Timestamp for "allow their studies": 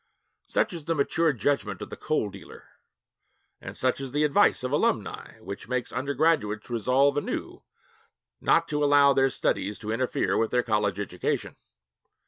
8.83-9.77